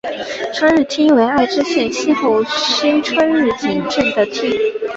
[0.55, 4.49] 春日町为爱知县西部西春日井郡的町。